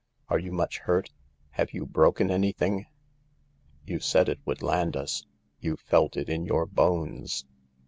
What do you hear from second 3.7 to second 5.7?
You said it would land us 1